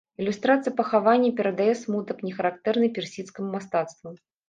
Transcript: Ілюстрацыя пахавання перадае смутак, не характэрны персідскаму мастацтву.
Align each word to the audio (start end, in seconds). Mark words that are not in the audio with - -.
Ілюстрацыя 0.23 0.73
пахавання 0.79 1.29
перадае 1.41 1.69
смутак, 1.83 2.17
не 2.31 2.35
характэрны 2.41 2.93
персідскаму 2.99 3.57
мастацтву. 3.61 4.21